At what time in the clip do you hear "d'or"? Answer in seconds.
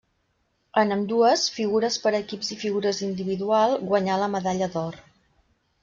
4.79-5.03